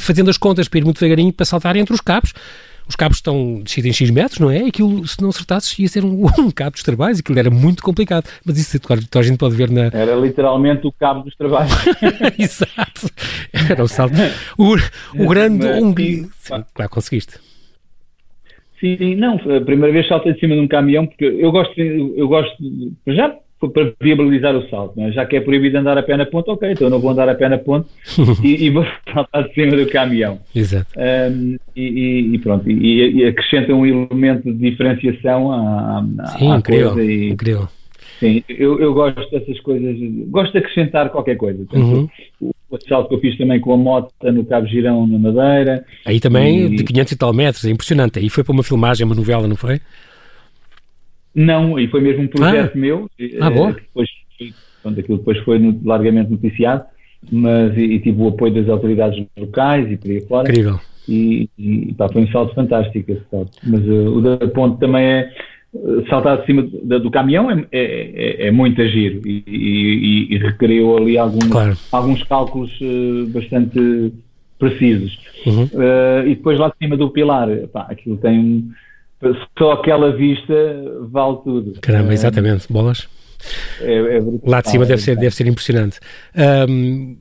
[0.00, 2.32] fazendo as contas para ir muito devagarinho para saltar entre os cabos
[2.88, 4.66] os cabos estão descidos em X metros, não é?
[4.66, 8.28] Aquilo, se não acertasses, ia ser um, um cabo dos trabalhos, aquilo era muito complicado.
[8.44, 9.86] Mas isso claro, a gente pode ver na.
[9.92, 11.72] Era literalmente o cabo dos trabalhos.
[12.38, 13.10] Exato.
[13.52, 14.14] Era o salto.
[14.58, 14.74] O,
[15.22, 15.66] o grande.
[15.66, 15.94] Um...
[16.38, 17.38] Sim, claro, conseguiste.
[18.80, 22.26] Sim, não, a primeira vez saltei de cima de um caminhão, porque eu gosto, eu
[22.26, 22.56] gosto,
[23.06, 23.32] já
[23.70, 25.12] para viabilizar o salto, é?
[25.12, 27.28] já que é proibido andar a pé na ponte, ok, então eu não vou andar
[27.28, 27.88] a pé na ponte
[28.42, 30.38] e, e, vou saltar de cima do caminhão.
[30.54, 30.86] Exato.
[30.96, 36.56] Um, e, e, pronto, e, e, acrescenta um elemento de diferenciação à, à, Sim, à
[36.56, 37.12] incrível, coisa.
[37.12, 37.68] E, incrível.
[38.18, 39.96] Sim, eu, eu gosto dessas coisas,
[40.28, 41.64] gosto de acrescentar qualquer coisa.
[41.64, 42.08] Portanto,
[42.40, 42.52] uhum.
[42.72, 45.84] O salto que eu fiz também com a moto no Cabo Girão, na Madeira.
[46.06, 48.18] Aí também de 500 e tal metros, é impressionante.
[48.18, 49.78] Aí foi para uma filmagem, uma novela, não foi?
[51.34, 52.78] Não, e foi mesmo um projeto ah.
[52.78, 53.10] meu.
[53.40, 53.72] Ah, bom.
[53.72, 54.08] Depois,
[54.82, 56.84] pronto, aquilo depois foi largamente noticiado,
[57.30, 60.50] mas e, e, tive o apoio das autoridades locais e por aí fora.
[60.50, 60.80] Incrível.
[61.08, 63.50] E, e pá, foi um salto fantástico esse salto.
[63.64, 65.32] Mas uh, o da ponte também é
[65.74, 70.34] uh, saltar de cima do, do caminhão é, é, é, é muito agir e, e,
[70.34, 71.76] e, requeriu ali algum, claro.
[71.90, 74.12] alguns cálculos uh, bastante
[74.58, 75.18] precisos.
[75.44, 75.68] Uhum.
[76.24, 78.70] e depois lá de cima do pilar, pá, aquilo tem um
[79.58, 80.54] só aquela vista
[81.10, 81.72] vale tudo.
[81.80, 82.72] Caramba, exatamente.
[82.72, 83.08] Bolas.
[83.80, 85.98] É, é Lá de cima deve ser, deve ser impressionante.
[86.68, 87.16] Um,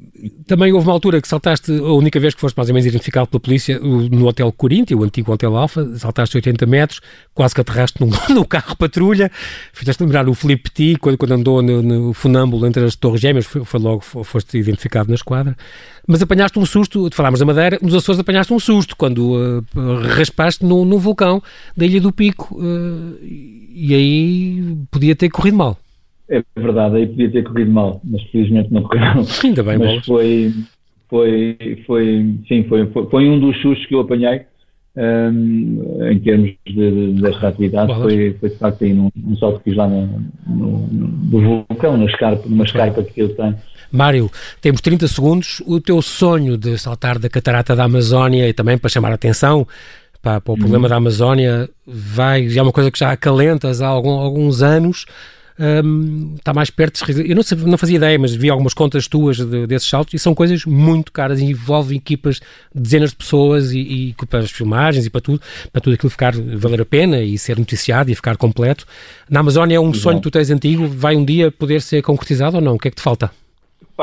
[0.45, 3.27] também houve uma altura que saltaste, a única vez que foste mais ou menos identificado
[3.27, 7.01] pela polícia, no Hotel Corinthians, o antigo Hotel Alfa, saltaste 80 metros,
[7.33, 9.31] quase que aterraste num, no carro patrulha.
[9.73, 13.45] Fizeste lembrar o Felipe Petit, quando, quando andou no, no funâmbulo entre as Torres Gêmeas,
[13.45, 15.55] foi, foi logo, foste identificado na esquadra.
[16.07, 19.63] Mas apanhaste um susto, falámos da Madeira, nos Açores apanhaste um susto, quando uh,
[20.15, 21.41] raspaste no, no vulcão
[21.75, 25.77] da Ilha do Pico, uh, e aí podia ter corrido mal.
[26.31, 29.25] É verdade, aí podia ter corrido mal, mas felizmente não correu.
[29.43, 30.53] Ainda bem, mas foi,
[31.09, 34.43] foi, foi, sim, foi, foi, um dos sustos que eu apanhei
[34.95, 36.73] um, em termos de,
[37.13, 37.93] de, desta atividade.
[37.95, 40.07] Foi, foi de facto aí num, num salto que fiz lá no,
[40.47, 43.57] no, no, vulcão, na escarpa, numa escarpa que eu tenho.
[43.91, 45.61] Mário, temos 30 segundos.
[45.67, 49.67] O teu sonho de saltar da catarata da Amazónia e também para chamar a atenção
[50.21, 50.89] para, para o problema uhum.
[50.89, 55.05] da Amazónia vai, é uma coisa que já acalentas há algum, alguns anos
[55.59, 56.99] um, está mais perto.
[57.21, 60.19] Eu não, sabia, não fazia ideia, mas vi algumas contas tuas de, desses saltos e
[60.19, 62.35] são coisas muito caras e envolvem equipas
[62.73, 66.09] de dezenas de pessoas e, e, para as filmagens e para tudo, para tudo aquilo
[66.09, 68.85] ficar, valer a pena e ser noticiado e ficar completo.
[69.29, 72.57] Na Amazónia é um sonho que tu tens antigo, vai um dia poder ser concretizado
[72.57, 72.75] ou não?
[72.75, 73.31] O que é que te falta?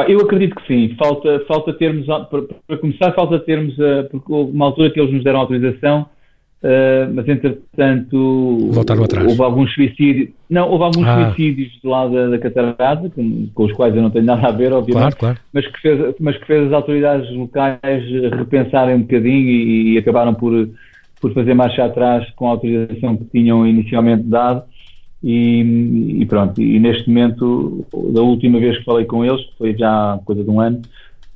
[0.06, 0.94] Eu acredito que sim.
[0.96, 3.74] Falta, falta termos, para, para começar, falta termos,
[4.10, 6.06] porque houve uma altura que eles nos deram autorização
[6.60, 9.28] Uh, mas entretanto Voltaram atrás.
[9.28, 11.26] houve alguns suicídios não, houve alguns ah.
[11.26, 14.50] suicídios do lado da, da catarata com, com, os quais eu não tenho nada a
[14.50, 15.38] ver obviamente, claro, claro.
[15.52, 20.34] Mas, que fez, mas que fez as autoridades locais repensarem um bocadinho e, e, acabaram
[20.34, 20.68] por,
[21.20, 24.64] por fazer marcha atrás com a autorização que tinham inicialmente dado
[25.22, 30.14] e, e pronto, e neste momento da última vez que falei com eles, foi já
[30.14, 30.82] há coisa de um ano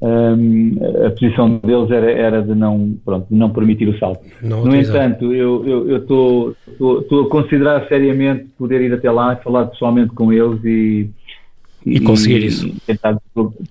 [0.02, 4.20] um, a posição deles era, era de, não, pronto, de não permitir o salto.
[4.42, 10.12] Não no entanto, eu estou a considerar seriamente poder ir até lá e falar pessoalmente
[10.12, 11.08] com eles e,
[11.85, 12.66] e, e conseguir isso.
[12.66, 13.18] E tentar,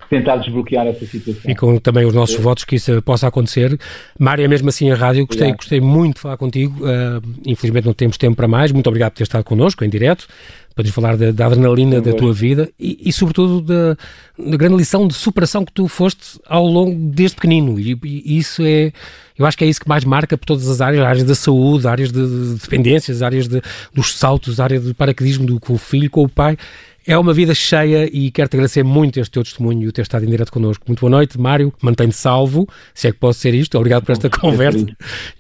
[0.09, 1.41] tentar, desbloquear essa situação.
[1.41, 2.41] Ficam também os nossos é.
[2.41, 3.77] votos que isso possa acontecer.
[4.19, 6.75] Mário, é mesmo assim a rádio, gostei, gostei muito de falar contigo.
[6.85, 8.71] Uh, infelizmente não temos tempo para mais.
[8.71, 10.27] Muito obrigado por ter estado connosco em direto
[10.73, 13.97] para nos falar da, da adrenalina da tua vida e, e sobretudo, da,
[14.37, 17.79] da, grande lição de superação que tu foste ao longo desde pequenino.
[17.79, 18.91] E, e, isso é,
[19.37, 21.87] eu acho que é isso que mais marca por todas as áreas, áreas da saúde,
[21.87, 23.61] áreas de, de dependências, áreas de,
[23.93, 26.57] dos saltos, área de paraquedismo do, com o filho, com o pai.
[27.07, 30.23] É uma vida cheia e quero-te agradecer muito este teu testemunho e o ter estado
[30.23, 30.85] em direto connosco.
[30.87, 31.73] Muito boa noite, Mário.
[31.81, 33.75] Mantém-te salvo, se é que posso ser isto.
[33.75, 34.85] Obrigado por esta conversa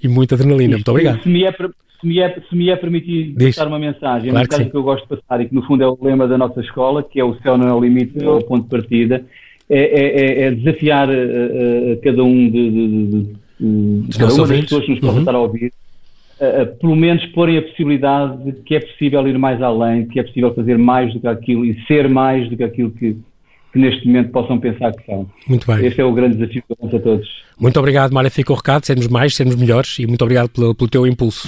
[0.01, 0.73] e muita adrenalina.
[0.73, 1.21] Muito obrigado.
[1.21, 3.55] Se me é, se me é, se me é permitido Diz.
[3.55, 5.61] passar uma mensagem, claro uma mensagem que, que, eu gosto de passar e que no
[5.61, 8.23] fundo é o lema da nossa escola, que é o céu não é o limite,
[8.23, 9.23] é o ponto de partida,
[9.69, 14.47] é, é, é, é desafiar uh, uh, cada um de, de, de, de cada uma
[14.47, 15.19] das pessoas que nos podem uhum.
[15.19, 15.71] estar a ouvir,
[16.41, 20.23] uh, pelo menos porem a possibilidade de que é possível ir mais além, que é
[20.23, 23.15] possível fazer mais do que aquilo e ser mais do que aquilo que,
[23.71, 25.29] que neste momento possam pensar que são.
[25.47, 25.85] Muito bem.
[25.85, 27.29] Este é o grande desafio que eu lanço a todos.
[27.59, 28.31] Muito obrigado, Mário.
[28.31, 31.47] Fica o recado, sermos mais, sermos melhores e muito obrigado pelo, pelo teu impulso.